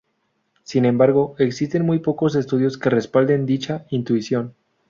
[0.63, 4.55] Sin embargo, existen muy pocos estudios que respalden dicha intuición.